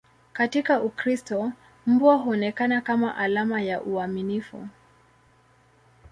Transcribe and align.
Katika 0.33 0.81
Ukristo, 0.81 1.51
mbwa 1.85 2.15
huonekana 2.15 2.81
kama 2.81 3.17
alama 3.17 3.61
ya 3.61 3.81
uaminifu. 3.81 4.67